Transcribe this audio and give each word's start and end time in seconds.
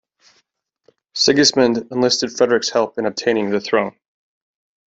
Sigismund 1.13 1.77
enlisted 1.91 2.35
Frederick's 2.35 2.71
help 2.71 2.97
in 2.97 3.05
obtaining 3.05 3.51
the 3.51 3.59
throne. 3.61 3.93